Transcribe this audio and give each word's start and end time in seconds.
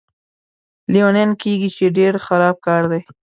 لیونیان 0.93 1.31
کېږي، 1.41 1.69
چې 1.75 1.85
ډېر 1.97 2.13
خراب 2.25 2.55
کار 2.67 2.83
دی. 2.91 3.01